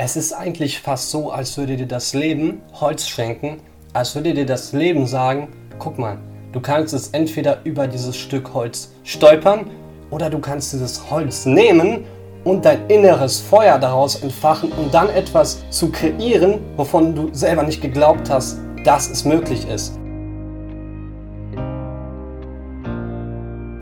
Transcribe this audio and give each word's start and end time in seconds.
Es 0.00 0.14
ist 0.14 0.32
eigentlich 0.32 0.80
fast 0.80 1.10
so, 1.10 1.32
als 1.32 1.56
würde 1.56 1.76
dir 1.76 1.88
das 1.88 2.14
Leben 2.14 2.62
Holz 2.80 3.08
schenken, 3.08 3.56
als 3.94 4.14
würde 4.14 4.32
dir 4.32 4.46
das 4.46 4.72
Leben 4.72 5.08
sagen, 5.08 5.48
guck 5.80 5.98
mal, 5.98 6.18
du 6.52 6.60
kannst 6.60 6.94
es 6.94 7.08
entweder 7.08 7.58
über 7.64 7.88
dieses 7.88 8.16
Stück 8.16 8.54
Holz 8.54 8.92
stolpern 9.02 9.68
oder 10.10 10.30
du 10.30 10.38
kannst 10.38 10.72
dieses 10.72 11.10
Holz 11.10 11.46
nehmen 11.46 12.04
und 12.44 12.64
dein 12.64 12.86
inneres 12.86 13.40
Feuer 13.40 13.76
daraus 13.80 14.22
entfachen 14.22 14.70
und 14.70 14.94
dann 14.94 15.08
etwas 15.08 15.68
zu 15.70 15.90
kreieren, 15.90 16.60
wovon 16.76 17.16
du 17.16 17.30
selber 17.34 17.64
nicht 17.64 17.82
geglaubt 17.82 18.30
hast, 18.30 18.60
dass 18.84 19.10
es 19.10 19.24
möglich 19.24 19.66
ist. 19.68 19.98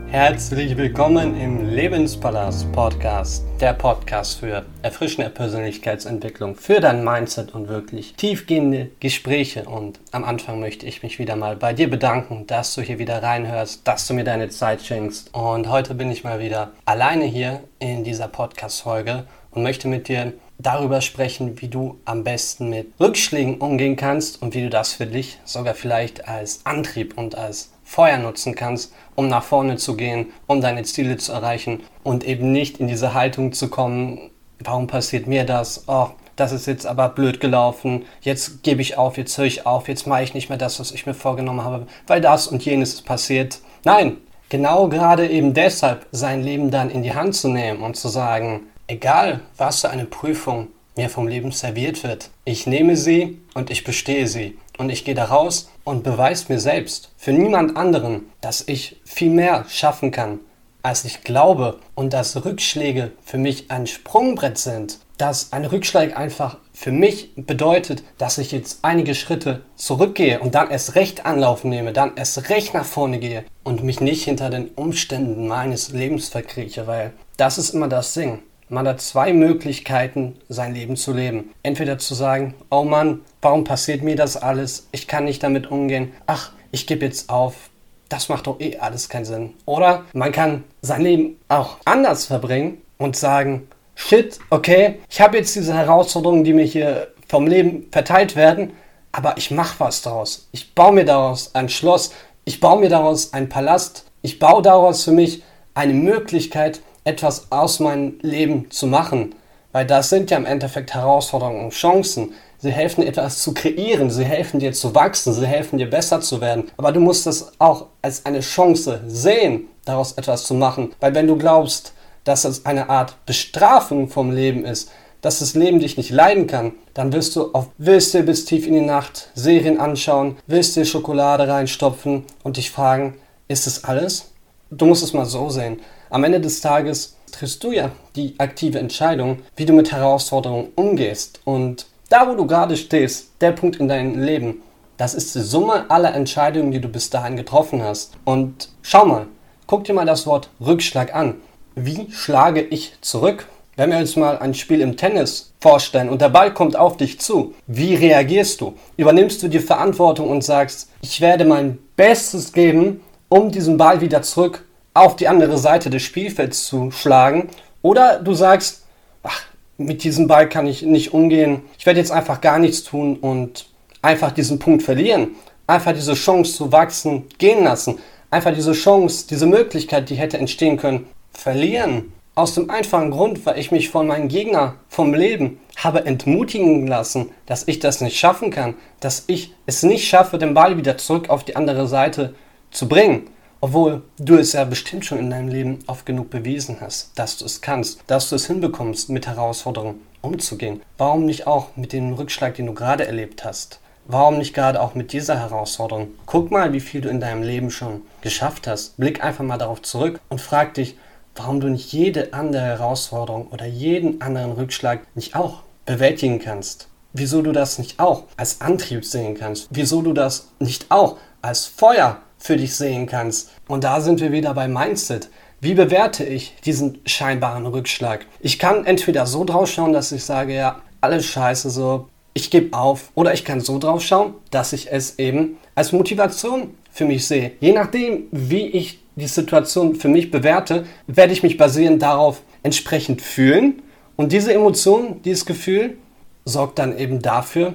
Herzlich 0.09 0.77
willkommen 0.77 1.37
im 1.37 1.69
Lebenspalast 1.69 2.71
Podcast, 2.71 3.43
der 3.59 3.73
Podcast 3.73 4.39
für 4.39 4.65
erfrischende 4.81 5.29
Persönlichkeitsentwicklung, 5.29 6.55
für 6.55 6.79
dein 6.79 7.03
Mindset 7.03 7.53
und 7.53 7.67
wirklich 7.67 8.13
tiefgehende 8.13 8.89
Gespräche. 9.01 9.65
Und 9.65 9.99
am 10.11 10.23
Anfang 10.23 10.61
möchte 10.61 10.85
ich 10.85 11.03
mich 11.03 11.19
wieder 11.19 11.35
mal 11.35 11.57
bei 11.57 11.73
dir 11.73 11.89
bedanken, 11.89 12.47
dass 12.47 12.73
du 12.73 12.81
hier 12.81 12.99
wieder 12.99 13.21
reinhörst, 13.21 13.85
dass 13.85 14.07
du 14.07 14.13
mir 14.13 14.23
deine 14.23 14.47
Zeit 14.47 14.81
schenkst. 14.81 15.33
Und 15.33 15.69
heute 15.69 15.93
bin 15.93 16.09
ich 16.09 16.23
mal 16.23 16.39
wieder 16.39 16.71
alleine 16.85 17.25
hier 17.25 17.59
in 17.79 18.05
dieser 18.05 18.29
Podcast-Folge 18.29 19.25
und 19.51 19.63
möchte 19.63 19.89
mit 19.89 20.07
dir 20.07 20.31
darüber 20.57 21.01
sprechen, 21.01 21.61
wie 21.61 21.67
du 21.67 21.99
am 22.05 22.23
besten 22.23 22.69
mit 22.69 22.93
Rückschlägen 22.97 23.57
umgehen 23.57 23.97
kannst 23.97 24.41
und 24.41 24.53
wie 24.55 24.61
du 24.61 24.69
das 24.69 24.93
für 24.93 25.05
dich 25.05 25.37
sogar 25.43 25.75
vielleicht 25.75 26.29
als 26.29 26.65
Antrieb 26.65 27.17
und 27.17 27.35
als 27.35 27.71
Feuer 27.87 28.17
nutzen 28.17 28.53
kannst, 28.53 28.93
um 29.15 29.29
nach 29.29 29.43
vorne 29.43 29.77
zu 29.77 29.95
gehen, 29.95 30.27
um 30.45 30.59
deine 30.59 30.83
Ziele 30.83 31.15
zu 31.15 31.31
erreichen 31.31 31.79
und 32.03 32.25
eben 32.25 32.51
nicht 32.51 32.81
in 32.81 32.87
diese 32.87 33.13
Haltung 33.13 33.53
zu 33.53 33.69
kommen, 33.69 34.29
warum 34.59 34.87
passiert 34.87 35.25
mir 35.25 35.45
das? 35.45 35.85
Oh, 35.87 36.09
das 36.35 36.51
ist 36.51 36.67
jetzt 36.67 36.85
aber 36.85 37.07
blöd 37.07 37.39
gelaufen, 37.39 38.03
jetzt 38.19 38.61
gebe 38.61 38.81
ich 38.81 38.97
auf, 38.97 39.17
jetzt 39.17 39.37
höre 39.37 39.45
ich 39.45 39.65
auf, 39.65 39.87
jetzt 39.87 40.05
mache 40.05 40.21
ich 40.21 40.33
nicht 40.33 40.49
mehr 40.49 40.57
das, 40.57 40.81
was 40.81 40.91
ich 40.91 41.05
mir 41.05 41.13
vorgenommen 41.13 41.63
habe, 41.63 41.87
weil 42.07 42.19
das 42.19 42.47
und 42.47 42.65
jenes 42.65 42.93
ist 42.93 43.05
passiert. 43.05 43.61
Nein, 43.85 44.17
genau 44.49 44.89
gerade 44.89 45.25
eben 45.25 45.53
deshalb 45.53 46.07
sein 46.11 46.43
Leben 46.43 46.69
dann 46.69 46.89
in 46.89 47.03
die 47.03 47.15
Hand 47.15 47.35
zu 47.35 47.47
nehmen 47.47 47.81
und 47.81 47.95
zu 47.95 48.09
sagen, 48.09 48.63
egal 48.87 49.39
was 49.55 49.79
für 49.79 49.89
eine 49.89 50.05
Prüfung 50.05 50.67
mir 50.97 51.09
vom 51.09 51.25
Leben 51.29 51.53
serviert 51.53 52.03
wird, 52.03 52.31
ich 52.43 52.67
nehme 52.67 52.97
sie 52.97 53.39
und 53.53 53.69
ich 53.69 53.85
bestehe 53.85 54.27
sie. 54.27 54.57
Und 54.77 54.89
ich 54.89 55.05
gehe 55.05 55.15
da 55.15 55.25
raus 55.25 55.69
und 55.83 56.03
beweise 56.03 56.45
mir 56.49 56.59
selbst, 56.59 57.11
für 57.17 57.33
niemand 57.33 57.75
anderen, 57.77 58.25
dass 58.41 58.67
ich 58.67 59.01
viel 59.05 59.31
mehr 59.31 59.65
schaffen 59.69 60.11
kann, 60.11 60.39
als 60.83 61.05
ich 61.05 61.23
glaube. 61.23 61.79
Und 61.95 62.13
dass 62.13 62.45
Rückschläge 62.45 63.11
für 63.23 63.37
mich 63.37 63.71
ein 63.71 63.87
Sprungbrett 63.87 64.57
sind, 64.57 64.99
dass 65.17 65.51
ein 65.51 65.65
Rückschlag 65.65 66.15
einfach 66.15 66.57
für 66.73 66.91
mich 66.91 67.31
bedeutet, 67.35 68.03
dass 68.17 68.37
ich 68.37 68.51
jetzt 68.51 68.79
einige 68.83 69.15
Schritte 69.15 69.63
zurückgehe 69.75 70.39
und 70.39 70.53
dann 70.53 70.69
erst 70.69 70.95
recht 70.95 71.25
Anlauf 71.25 71.63
nehme, 71.63 71.91
dann 71.91 72.15
erst 72.15 72.49
recht 72.49 72.73
nach 72.75 72.85
vorne 72.85 73.17
gehe 73.17 73.43
und 73.63 73.83
mich 73.83 73.99
nicht 73.99 74.23
hinter 74.23 74.51
den 74.51 74.69
Umständen 74.69 75.47
meines 75.47 75.89
Lebens 75.89 76.29
verkrieche, 76.29 76.85
weil 76.85 77.13
das 77.35 77.57
ist 77.57 77.71
immer 77.71 77.87
das 77.87 78.13
Ding. 78.13 78.43
Man 78.69 78.85
hat 78.85 78.99
zwei 78.99 79.31
Möglichkeiten, 79.31 80.35
sein 80.49 80.73
Leben 80.73 80.97
zu 80.97 81.13
leben. 81.13 81.51
Entweder 81.63 81.97
zu 81.99 82.13
sagen, 82.13 82.53
oh 82.69 82.83
Mann, 82.83 83.21
warum 83.41 83.63
passiert 83.63 84.03
mir 84.03 84.17
das 84.17 84.35
alles? 84.35 84.87
Ich 84.91 85.07
kann 85.07 85.23
nicht 85.23 85.41
damit 85.41 85.71
umgehen. 85.71 86.11
Ach, 86.25 86.51
ich 86.71 86.85
gebe 86.85 87.05
jetzt 87.05 87.29
auf. 87.29 87.69
Das 88.09 88.27
macht 88.27 88.47
doch 88.47 88.59
eh 88.59 88.77
alles 88.77 89.07
keinen 89.07 89.23
Sinn. 89.23 89.53
Oder 89.65 90.03
man 90.11 90.33
kann 90.33 90.65
sein 90.81 91.01
Leben 91.01 91.37
auch 91.47 91.77
anders 91.85 92.25
verbringen 92.25 92.81
und 92.97 93.15
sagen, 93.15 93.67
shit, 93.95 94.37
okay, 94.49 94.99
ich 95.09 95.21
habe 95.21 95.37
jetzt 95.37 95.55
diese 95.55 95.73
Herausforderungen, 95.73 96.43
die 96.43 96.53
mir 96.53 96.65
hier 96.65 97.07
vom 97.29 97.47
Leben 97.47 97.87
verteilt 97.91 98.35
werden, 98.35 98.73
aber 99.13 99.37
ich 99.37 99.49
mache 99.49 99.79
was 99.79 100.01
daraus. 100.01 100.49
Ich 100.51 100.75
baue 100.75 100.93
mir 100.93 101.05
daraus 101.05 101.55
ein 101.55 101.69
Schloss, 101.69 102.11
ich 102.43 102.59
baue 102.59 102.81
mir 102.81 102.89
daraus 102.89 103.33
einen 103.33 103.49
Palast, 103.49 104.05
ich 104.21 104.39
baue 104.39 104.61
daraus 104.61 105.03
für 105.03 105.11
mich 105.11 105.43
eine 105.73 105.93
Möglichkeit, 105.93 106.81
etwas 107.07 107.51
aus 107.51 107.79
meinem 107.79 108.19
Leben 108.21 108.69
zu 108.69 108.85
machen. 108.85 109.33
Weil 109.71 109.85
das 109.85 110.09
sind 110.09 110.29
ja 110.29 110.37
im 110.37 110.45
Endeffekt 110.45 110.93
Herausforderungen 110.93 111.65
und 111.65 111.73
Chancen. 111.73 112.33
Sie 112.59 112.71
helfen 112.71 113.01
dir 113.01 113.07
etwas 113.07 113.41
zu 113.41 113.53
kreieren, 113.53 114.09
sie 114.09 114.25
helfen 114.25 114.59
dir 114.59 114.73
zu 114.73 114.93
wachsen, 114.93 115.33
sie 115.33 115.45
helfen 115.45 115.77
dir 115.77 115.89
besser 115.89 116.21
zu 116.21 116.41
werden. 116.41 116.71
Aber 116.77 116.91
du 116.91 116.99
musst 116.99 117.27
es 117.27 117.51
auch 117.59 117.85
als 118.01 118.25
eine 118.25 118.41
Chance 118.41 119.01
sehen, 119.07 119.67
daraus 119.85 120.13
etwas 120.13 120.43
zu 120.43 120.53
machen. 120.53 120.93
Weil 120.99 121.15
wenn 121.15 121.27
du 121.27 121.37
glaubst, 121.37 121.93
dass 122.23 122.43
es 122.43 122.65
eine 122.65 122.89
Art 122.89 123.15
Bestrafung 123.25 124.09
vom 124.09 124.31
Leben 124.31 124.65
ist, 124.65 124.91
dass 125.21 125.39
das 125.39 125.55
Leben 125.55 125.79
dich 125.79 125.97
nicht 125.97 126.09
leiden 126.09 126.47
kann, 126.47 126.73
dann 126.93 127.13
wirst 127.13 127.35
du 127.35 127.51
auf 127.53 127.67
willst 127.77 128.13
du 128.13 128.23
bis 128.23 128.45
tief 128.45 128.67
in 128.67 128.73
die 128.73 128.81
Nacht 128.81 129.29
Serien 129.33 129.79
anschauen, 129.79 130.37
willst 130.47 130.75
dir 130.75 130.85
Schokolade 130.85 131.47
reinstopfen 131.47 132.23
und 132.43 132.57
dich 132.57 132.71
fragen, 132.71 133.15
ist 133.47 133.67
es 133.67 133.83
alles? 133.83 134.31
Du 134.69 134.85
musst 134.85 135.03
es 135.03 135.13
mal 135.13 135.25
so 135.25 135.49
sehen. 135.49 135.79
Am 136.09 136.23
Ende 136.23 136.39
des 136.39 136.61
Tages 136.61 137.17
triffst 137.31 137.63
du 137.63 137.71
ja 137.71 137.91
die 138.15 138.35
aktive 138.37 138.79
Entscheidung, 138.79 139.39
wie 139.55 139.65
du 139.65 139.73
mit 139.73 139.91
Herausforderungen 139.91 140.69
umgehst. 140.75 141.41
Und 141.43 141.87
da, 142.09 142.27
wo 142.29 142.35
du 142.35 142.47
gerade 142.47 142.77
stehst, 142.77 143.31
der 143.41 143.51
Punkt 143.51 143.77
in 143.77 143.89
deinem 143.89 144.21
Leben, 144.21 144.61
das 144.95 145.13
ist 145.13 145.35
die 145.35 145.41
Summe 145.41 145.89
aller 145.89 146.15
Entscheidungen, 146.15 146.71
die 146.71 146.79
du 146.79 146.87
bis 146.87 147.09
dahin 147.09 147.35
getroffen 147.35 147.83
hast. 147.83 148.13
Und 148.23 148.69
schau 148.81 149.05
mal, 149.05 149.27
guck 149.67 149.83
dir 149.83 149.93
mal 149.93 150.05
das 150.05 150.25
Wort 150.25 150.49
Rückschlag 150.59 151.13
an. 151.13 151.35
Wie 151.75 152.09
schlage 152.11 152.61
ich 152.61 152.93
zurück? 153.01 153.47
Wenn 153.75 153.91
wir 153.91 153.99
uns 153.99 154.15
mal 154.15 154.39
ein 154.39 154.55
Spiel 154.55 154.81
im 154.81 154.97
Tennis 154.97 155.53
vorstellen 155.61 156.09
und 156.09 156.21
der 156.21 156.29
Ball 156.29 156.51
kommt 156.51 156.75
auf 156.75 156.97
dich 156.97 157.19
zu, 157.19 157.53
wie 157.67 157.93
reagierst 157.93 158.61
du? 158.61 158.73
Übernimmst 158.95 159.43
du 159.43 159.49
die 159.49 159.59
Verantwortung 159.59 160.29
und 160.29 160.43
sagst, 160.43 160.89
ich 161.01 161.21
werde 161.21 161.45
mein 161.45 161.77
Bestes 161.95 162.53
geben, 162.53 163.01
um 163.29 163.51
diesen 163.51 163.77
Ball 163.77 164.01
wieder 164.01 164.23
zurück 164.23 164.63
auf 164.99 165.15
die 165.15 165.27
andere 165.27 165.57
Seite 165.57 165.89
des 165.89 166.03
Spielfelds 166.03 166.65
zu 166.65 166.91
schlagen. 166.91 167.49
Oder 167.81 168.19
du 168.19 168.33
sagst, 168.33 168.83
ach, 169.23 169.41
mit 169.77 170.03
diesem 170.03 170.27
Ball 170.27 170.49
kann 170.49 170.67
ich 170.67 170.81
nicht 170.81 171.13
umgehen. 171.13 171.61
Ich 171.77 171.85
werde 171.85 171.99
jetzt 171.99 172.11
einfach 172.11 172.41
gar 172.41 172.59
nichts 172.59 172.83
tun 172.83 173.17
und 173.17 173.67
einfach 174.01 174.31
diesen 174.31 174.59
Punkt 174.59 174.83
verlieren. 174.83 175.29
Einfach 175.67 175.93
diese 175.93 176.13
Chance 176.13 176.53
zu 176.53 176.71
wachsen 176.71 177.25
gehen 177.37 177.63
lassen. 177.63 177.99
Einfach 178.29 178.53
diese 178.53 178.73
Chance, 178.73 179.27
diese 179.29 179.45
Möglichkeit, 179.45 180.09
die 180.09 180.15
hätte 180.15 180.37
entstehen 180.37 180.77
können, 180.77 181.07
verlieren. 181.31 182.13
Aus 182.35 182.53
dem 182.53 182.69
einfachen 182.69 183.11
Grund, 183.11 183.45
weil 183.45 183.57
ich 183.57 183.71
mich 183.71 183.89
von 183.89 184.07
meinem 184.07 184.27
Gegner, 184.27 184.75
vom 184.89 185.13
Leben, 185.13 185.59
habe 185.77 186.05
entmutigen 186.05 186.87
lassen, 186.87 187.31
dass 187.45 187.67
ich 187.67 187.79
das 187.79 188.01
nicht 188.01 188.17
schaffen 188.17 188.51
kann, 188.51 188.75
dass 188.99 189.23
ich 189.27 189.53
es 189.65 189.83
nicht 189.83 190.07
schaffe, 190.07 190.37
den 190.37 190.53
Ball 190.53 190.77
wieder 190.77 190.97
zurück 190.97 191.29
auf 191.29 191.43
die 191.43 191.55
andere 191.55 191.87
Seite 191.87 192.35
zu 192.71 192.87
bringen. 192.87 193.27
Obwohl 193.59 194.03
du 194.19 194.35
es 194.37 194.53
ja 194.53 194.63
bestimmt 194.65 195.05
schon 195.05 195.17
in 195.17 195.29
deinem 195.29 195.47
Leben 195.47 195.79
oft 195.87 196.05
genug 196.05 196.29
bewiesen 196.29 196.77
hast, 196.79 197.11
dass 197.15 197.37
du 197.37 197.45
es 197.45 197.61
kannst, 197.61 198.01
dass 198.07 198.29
du 198.29 198.35
es 198.35 198.45
hinbekommst, 198.45 199.09
mit 199.09 199.25
Herausforderungen 199.25 200.01
umzugehen. 200.21 200.81
Warum 200.97 201.25
nicht 201.25 201.47
auch 201.47 201.75
mit 201.75 201.93
dem 201.93 202.13
Rückschlag, 202.13 202.55
den 202.55 202.67
du 202.67 202.73
gerade 202.73 203.07
erlebt 203.07 203.45
hast? 203.45 203.79
Warum 204.05 204.37
nicht 204.37 204.53
gerade 204.53 204.81
auch 204.81 204.95
mit 204.95 205.11
dieser 205.11 205.39
Herausforderung? 205.39 206.09
Guck 206.25 206.51
mal, 206.51 206.71
wie 206.71 206.79
viel 206.79 207.01
du 207.01 207.09
in 207.09 207.19
deinem 207.19 207.43
Leben 207.43 207.71
schon 207.71 208.03
geschafft 208.21 208.67
hast. 208.67 208.95
Blick 208.97 209.23
einfach 209.23 209.43
mal 209.43 209.57
darauf 209.57 209.81
zurück 209.81 210.21
und 210.29 210.39
frag 210.39 210.75
dich, 210.75 210.95
warum 211.35 211.59
du 211.59 211.67
nicht 211.67 211.91
jede 211.91 212.33
andere 212.33 212.63
Herausforderung 212.63 213.47
oder 213.47 213.65
jeden 213.65 214.21
anderen 214.21 214.53
Rückschlag 214.53 215.01
nicht 215.15 215.35
auch 215.35 215.63
bewältigen 215.85 216.39
kannst. 216.39 216.87
Wieso 217.13 217.41
du 217.41 217.51
das 217.51 217.79
nicht 217.79 217.99
auch 217.99 218.23
als 218.37 218.61
Antrieb 218.61 219.03
sehen 219.03 219.35
kannst. 219.35 219.67
Wieso 219.71 220.01
du 220.01 220.13
das 220.13 220.49
nicht 220.59 220.85
auch 220.89 221.17
als 221.41 221.65
Feuer 221.65 222.21
für 222.37 222.57
dich 222.57 222.75
sehen 222.75 223.07
kannst. 223.07 223.51
Und 223.67 223.83
da 223.83 224.01
sind 224.01 224.19
wir 224.21 224.31
wieder 224.31 224.53
bei 224.53 224.67
Mindset. 224.67 225.29
Wie 225.59 225.73
bewerte 225.73 226.23
ich 226.23 226.53
diesen 226.65 226.99
scheinbaren 227.05 227.65
Rückschlag? 227.65 228.25
Ich 228.39 228.59
kann 228.59 228.85
entweder 228.85 229.25
so 229.25 229.43
drauf 229.43 229.69
schauen, 229.69 229.91
dass 229.91 230.11
ich 230.11 230.23
sage, 230.23 230.53
ja, 230.53 230.81
alles 231.01 231.25
scheiße 231.25 231.69
so, 231.69 232.07
ich 232.33 232.51
gebe 232.51 232.77
auf. 232.77 233.11
Oder 233.15 233.33
ich 233.33 233.43
kann 233.43 233.59
so 233.59 233.79
drauf 233.79 234.03
schauen, 234.03 234.35
dass 234.51 234.73
ich 234.73 234.91
es 234.91 235.17
eben 235.17 235.57
als 235.73 235.91
Motivation 235.91 236.75
für 236.91 237.05
mich 237.05 237.25
sehe. 237.25 237.53
Je 237.59 237.73
nachdem, 237.73 238.25
wie 238.31 238.67
ich 238.67 238.99
die 239.15 239.27
Situation 239.27 239.95
für 239.95 240.09
mich 240.09 240.29
bewerte, 240.29 240.85
werde 241.07 241.33
ich 241.33 241.41
mich 241.41 241.57
basierend 241.57 242.01
darauf 242.01 242.41
entsprechend 242.61 243.21
fühlen. 243.21 243.81
Und 244.15 244.31
diese 244.31 244.53
Emotion, 244.53 245.21
dieses 245.23 245.45
Gefühl 245.45 245.97
sorgt 246.45 246.77
dann 246.79 246.97
eben 246.97 247.21
dafür, 247.21 247.73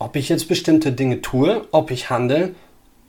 ob 0.00 0.16
ich 0.16 0.28
jetzt 0.28 0.48
bestimmte 0.48 0.92
Dinge 0.92 1.20
tue, 1.20 1.66
ob 1.70 1.90
ich 1.90 2.10
handle 2.10 2.54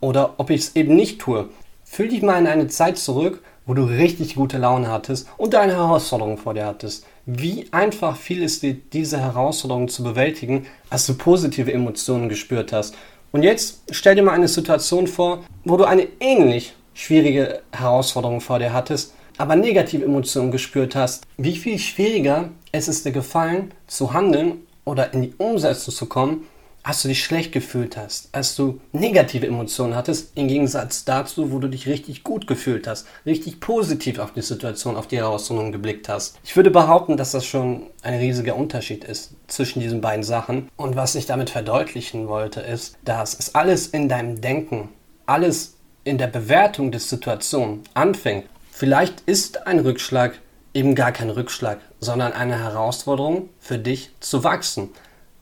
oder 0.02 0.34
ob 0.36 0.50
ich 0.50 0.60
es 0.60 0.76
eben 0.76 0.94
nicht 0.94 1.20
tue. 1.20 1.48
Fühl 1.84 2.08
dich 2.08 2.20
mal 2.20 2.38
in 2.38 2.46
eine 2.46 2.66
Zeit 2.66 2.98
zurück, 2.98 3.42
wo 3.64 3.74
du 3.74 3.84
richtig 3.84 4.34
gute 4.34 4.58
Laune 4.58 4.88
hattest 4.88 5.28
und 5.38 5.54
eine 5.54 5.74
Herausforderung 5.74 6.36
vor 6.36 6.54
dir 6.54 6.66
hattest. 6.66 7.06
Wie 7.24 7.66
einfach 7.70 8.16
fiel 8.16 8.42
es 8.42 8.60
dir, 8.60 8.74
diese 8.74 9.20
Herausforderung 9.20 9.88
zu 9.88 10.02
bewältigen, 10.02 10.66
als 10.90 11.06
du 11.06 11.14
positive 11.14 11.72
Emotionen 11.72 12.28
gespürt 12.28 12.72
hast. 12.72 12.94
Und 13.30 13.44
jetzt 13.44 13.82
stell 13.90 14.16
dir 14.16 14.22
mal 14.22 14.32
eine 14.32 14.48
Situation 14.48 15.06
vor, 15.06 15.44
wo 15.64 15.76
du 15.76 15.84
eine 15.84 16.08
ähnlich 16.20 16.74
schwierige 16.94 17.62
Herausforderung 17.72 18.40
vor 18.40 18.58
dir 18.58 18.72
hattest, 18.72 19.14
aber 19.38 19.56
negative 19.56 20.04
Emotionen 20.04 20.50
gespürt 20.50 20.94
hast. 20.96 21.24
Wie 21.36 21.56
viel 21.56 21.78
schwieriger 21.78 22.50
es 22.72 22.88
ist 22.88 23.06
dir 23.06 23.12
gefallen, 23.12 23.72
zu 23.86 24.12
handeln 24.12 24.62
oder 24.84 25.14
in 25.14 25.22
die 25.22 25.34
Umsetzung 25.38 25.94
zu 25.94 26.06
kommen, 26.06 26.44
als 26.82 27.02
du 27.02 27.08
dich 27.08 27.22
schlecht 27.22 27.52
gefühlt 27.52 27.96
hast, 27.96 28.28
als 28.32 28.56
du 28.56 28.80
negative 28.92 29.46
Emotionen 29.46 29.94
hattest, 29.94 30.36
im 30.36 30.48
Gegensatz 30.48 31.04
dazu, 31.04 31.52
wo 31.52 31.58
du 31.58 31.68
dich 31.68 31.86
richtig 31.86 32.24
gut 32.24 32.46
gefühlt 32.46 32.86
hast, 32.86 33.06
richtig 33.24 33.60
positiv 33.60 34.18
auf 34.18 34.32
die 34.32 34.42
Situation, 34.42 34.96
auf 34.96 35.06
die 35.06 35.18
Herausforderung 35.18 35.72
geblickt 35.72 36.08
hast. 36.08 36.38
Ich 36.42 36.56
würde 36.56 36.70
behaupten, 36.70 37.16
dass 37.16 37.32
das 37.32 37.46
schon 37.46 37.86
ein 38.02 38.18
riesiger 38.18 38.56
Unterschied 38.56 39.04
ist 39.04 39.34
zwischen 39.46 39.80
diesen 39.80 40.00
beiden 40.00 40.24
Sachen. 40.24 40.68
Und 40.76 40.96
was 40.96 41.14
ich 41.14 41.26
damit 41.26 41.50
verdeutlichen 41.50 42.28
wollte, 42.28 42.60
ist, 42.60 42.96
dass 43.04 43.38
es 43.38 43.54
alles 43.54 43.86
in 43.86 44.08
deinem 44.08 44.40
Denken, 44.40 44.88
alles 45.26 45.74
in 46.04 46.18
der 46.18 46.26
Bewertung 46.26 46.90
der 46.90 47.00
Situation 47.00 47.82
anfängt. 47.94 48.46
Vielleicht 48.72 49.20
ist 49.26 49.66
ein 49.66 49.78
Rückschlag 49.78 50.40
eben 50.74 50.94
gar 50.94 51.12
kein 51.12 51.30
Rückschlag, 51.30 51.78
sondern 52.00 52.32
eine 52.32 52.58
Herausforderung 52.58 53.50
für 53.60 53.78
dich 53.78 54.10
zu 54.20 54.42
wachsen. 54.42 54.90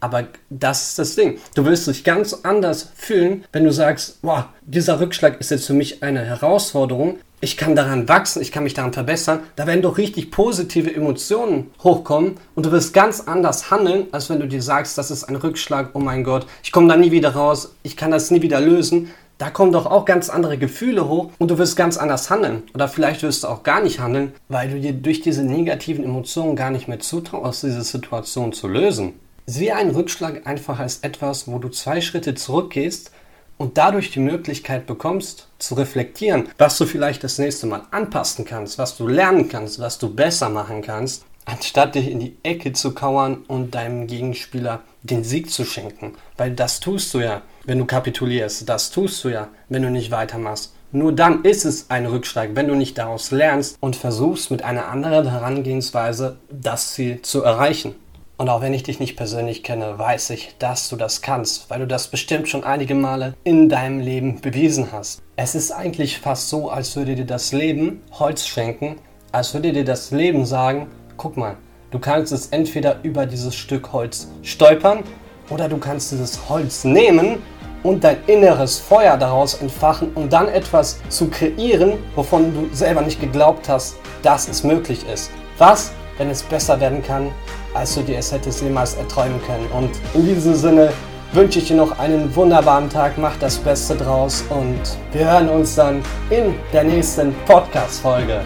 Aber 0.00 0.24
das 0.48 0.88
ist 0.88 0.98
das 0.98 1.14
Ding. 1.14 1.38
Du 1.54 1.64
wirst 1.64 1.86
dich 1.86 2.04
ganz 2.04 2.32
anders 2.42 2.88
fühlen, 2.94 3.44
wenn 3.52 3.64
du 3.64 3.72
sagst, 3.72 4.22
boah, 4.22 4.48
dieser 4.62 4.98
Rückschlag 4.98 5.40
ist 5.40 5.50
jetzt 5.50 5.66
für 5.66 5.74
mich 5.74 6.02
eine 6.02 6.24
Herausforderung. 6.24 7.18
Ich 7.42 7.56
kann 7.56 7.74
daran 7.74 8.06
wachsen, 8.08 8.42
ich 8.42 8.52
kann 8.52 8.64
mich 8.64 8.74
daran 8.74 8.92
verbessern. 8.92 9.40
Da 9.56 9.66
werden 9.66 9.80
doch 9.80 9.96
richtig 9.96 10.30
positive 10.30 10.94
Emotionen 10.94 11.70
hochkommen 11.82 12.36
und 12.54 12.66
du 12.66 12.72
wirst 12.72 12.92
ganz 12.92 13.20
anders 13.20 13.70
handeln, 13.70 14.08
als 14.12 14.28
wenn 14.28 14.40
du 14.40 14.46
dir 14.46 14.60
sagst, 14.60 14.98
das 14.98 15.10
ist 15.10 15.24
ein 15.24 15.36
Rückschlag, 15.36 15.90
oh 15.94 16.00
mein 16.00 16.24
Gott, 16.24 16.46
ich 16.62 16.72
komme 16.72 16.88
da 16.88 16.96
nie 16.96 17.12
wieder 17.12 17.30
raus, 17.30 17.74
ich 17.82 17.96
kann 17.96 18.10
das 18.10 18.30
nie 18.30 18.42
wieder 18.42 18.60
lösen. 18.60 19.10
Da 19.38 19.48
kommen 19.48 19.72
doch 19.72 19.86
auch 19.86 20.04
ganz 20.04 20.28
andere 20.28 20.58
Gefühle 20.58 21.08
hoch 21.08 21.30
und 21.38 21.50
du 21.50 21.56
wirst 21.56 21.74
ganz 21.74 21.96
anders 21.96 22.28
handeln. 22.28 22.64
Oder 22.74 22.88
vielleicht 22.88 23.22
wirst 23.22 23.42
du 23.42 23.48
auch 23.48 23.62
gar 23.62 23.82
nicht 23.82 23.98
handeln, 23.98 24.34
weil 24.50 24.68
du 24.68 24.78
dir 24.78 24.92
durch 24.92 25.22
diese 25.22 25.42
negativen 25.42 26.04
Emotionen 26.04 26.56
gar 26.56 26.70
nicht 26.70 26.88
mehr 26.88 27.00
zutraust, 27.00 27.62
diese 27.62 27.82
Situation 27.82 28.52
zu 28.52 28.68
lösen. 28.68 29.14
Sieh 29.50 29.72
einen 29.72 29.90
Rückschlag 29.90 30.46
einfach 30.46 30.78
als 30.78 30.98
etwas, 30.98 31.48
wo 31.48 31.58
du 31.58 31.70
zwei 31.70 32.00
Schritte 32.00 32.36
zurückgehst 32.36 33.10
und 33.58 33.78
dadurch 33.78 34.12
die 34.12 34.20
Möglichkeit 34.20 34.86
bekommst, 34.86 35.48
zu 35.58 35.74
reflektieren, 35.74 36.48
was 36.56 36.78
du 36.78 36.86
vielleicht 36.86 37.24
das 37.24 37.36
nächste 37.36 37.66
Mal 37.66 37.82
anpassen 37.90 38.44
kannst, 38.44 38.78
was 38.78 38.96
du 38.96 39.08
lernen 39.08 39.48
kannst, 39.48 39.80
was 39.80 39.98
du 39.98 40.14
besser 40.14 40.50
machen 40.50 40.82
kannst, 40.82 41.24
anstatt 41.46 41.96
dich 41.96 42.08
in 42.08 42.20
die 42.20 42.36
Ecke 42.44 42.74
zu 42.74 42.94
kauern 42.94 43.38
und 43.48 43.74
deinem 43.74 44.06
Gegenspieler 44.06 44.82
den 45.02 45.24
Sieg 45.24 45.50
zu 45.50 45.64
schenken. 45.64 46.14
Weil 46.36 46.52
das 46.52 46.78
tust 46.78 47.12
du 47.12 47.18
ja, 47.18 47.42
wenn 47.64 47.80
du 47.80 47.86
kapitulierst, 47.86 48.68
das 48.68 48.92
tust 48.92 49.24
du 49.24 49.30
ja, 49.30 49.48
wenn 49.68 49.82
du 49.82 49.90
nicht 49.90 50.12
weitermachst. 50.12 50.74
Nur 50.92 51.12
dann 51.12 51.42
ist 51.42 51.64
es 51.64 51.90
ein 51.90 52.06
Rückschlag, 52.06 52.50
wenn 52.54 52.68
du 52.68 52.76
nicht 52.76 52.98
daraus 52.98 53.32
lernst 53.32 53.78
und 53.80 53.96
versuchst 53.96 54.52
mit 54.52 54.62
einer 54.62 54.86
anderen 54.86 55.28
Herangehensweise 55.28 56.38
das 56.50 56.92
Ziel 56.92 57.20
zu 57.22 57.42
erreichen. 57.42 57.96
Und 58.40 58.48
auch 58.48 58.62
wenn 58.62 58.72
ich 58.72 58.84
dich 58.84 59.00
nicht 59.00 59.18
persönlich 59.18 59.62
kenne, 59.62 59.98
weiß 59.98 60.30
ich, 60.30 60.54
dass 60.58 60.88
du 60.88 60.96
das 60.96 61.20
kannst, 61.20 61.68
weil 61.68 61.80
du 61.80 61.86
das 61.86 62.08
bestimmt 62.08 62.48
schon 62.48 62.64
einige 62.64 62.94
Male 62.94 63.34
in 63.44 63.68
deinem 63.68 64.00
Leben 64.00 64.40
bewiesen 64.40 64.92
hast. 64.92 65.20
Es 65.36 65.54
ist 65.54 65.72
eigentlich 65.72 66.20
fast 66.20 66.48
so, 66.48 66.70
als 66.70 66.96
würde 66.96 67.16
dir 67.16 67.26
das 67.26 67.52
Leben 67.52 68.00
Holz 68.12 68.46
schenken, 68.46 68.96
als 69.30 69.52
würde 69.52 69.74
dir 69.74 69.84
das 69.84 70.10
Leben 70.10 70.46
sagen, 70.46 70.86
guck 71.18 71.36
mal, 71.36 71.58
du 71.90 71.98
kannst 71.98 72.32
es 72.32 72.46
entweder 72.46 73.00
über 73.02 73.26
dieses 73.26 73.54
Stück 73.54 73.92
Holz 73.92 74.28
stolpern 74.40 75.04
oder 75.50 75.68
du 75.68 75.76
kannst 75.76 76.10
dieses 76.10 76.48
Holz 76.48 76.84
nehmen 76.84 77.42
und 77.82 78.04
dein 78.04 78.24
inneres 78.26 78.78
Feuer 78.78 79.18
daraus 79.18 79.52
entfachen, 79.52 80.12
um 80.14 80.30
dann 80.30 80.48
etwas 80.48 80.98
zu 81.10 81.28
kreieren, 81.28 81.98
wovon 82.14 82.54
du 82.54 82.74
selber 82.74 83.02
nicht 83.02 83.20
geglaubt 83.20 83.68
hast, 83.68 83.96
dass 84.22 84.48
es 84.48 84.64
möglich 84.64 85.04
ist. 85.12 85.30
Was, 85.58 85.92
wenn 86.16 86.30
es 86.30 86.42
besser 86.42 86.80
werden 86.80 87.02
kann, 87.02 87.32
als 87.74 87.94
du 87.94 88.02
dir 88.02 88.18
es 88.18 88.32
hättest 88.32 88.62
jemals 88.62 88.94
erträumen 88.94 89.40
können. 89.46 89.66
Und 89.72 89.90
in 90.14 90.26
diesem 90.26 90.54
Sinne 90.54 90.92
wünsche 91.32 91.60
ich 91.60 91.68
dir 91.68 91.76
noch 91.76 91.98
einen 91.98 92.34
wunderbaren 92.34 92.88
Tag, 92.88 93.16
mach 93.18 93.36
das 93.36 93.56
Beste 93.58 93.94
draus 93.94 94.44
und 94.50 94.80
wir 95.12 95.30
hören 95.30 95.48
uns 95.48 95.74
dann 95.76 96.02
in 96.30 96.54
der 96.72 96.84
nächsten 96.84 97.34
Podcast-Folge. 97.46 98.40